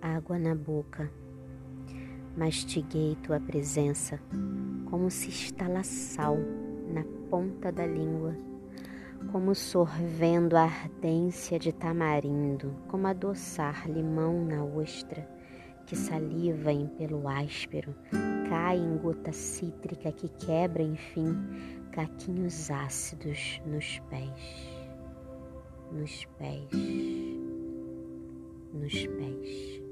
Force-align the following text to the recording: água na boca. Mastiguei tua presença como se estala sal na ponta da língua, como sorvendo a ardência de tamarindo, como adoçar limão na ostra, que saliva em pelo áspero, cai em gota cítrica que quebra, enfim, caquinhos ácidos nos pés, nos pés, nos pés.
água 0.00 0.38
na 0.38 0.54
boca. 0.54 1.10
Mastiguei 2.36 3.16
tua 3.22 3.40
presença 3.40 4.20
como 4.90 5.10
se 5.10 5.28
estala 5.28 5.82
sal 5.82 6.38
na 6.92 7.04
ponta 7.28 7.70
da 7.70 7.86
língua, 7.86 8.34
como 9.30 9.54
sorvendo 9.54 10.56
a 10.56 10.62
ardência 10.62 11.58
de 11.58 11.72
tamarindo, 11.72 12.74
como 12.88 13.06
adoçar 13.06 13.88
limão 13.90 14.44
na 14.44 14.64
ostra, 14.64 15.28
que 15.86 15.96
saliva 15.96 16.72
em 16.72 16.86
pelo 16.86 17.28
áspero, 17.28 17.94
cai 18.48 18.78
em 18.78 18.96
gota 18.98 19.32
cítrica 19.32 20.10
que 20.12 20.28
quebra, 20.28 20.82
enfim, 20.82 21.34
caquinhos 21.92 22.70
ácidos 22.70 23.60
nos 23.66 23.98
pés, 24.10 24.70
nos 25.92 26.24
pés, 26.38 26.68
nos 28.72 29.06
pés. 29.06 29.87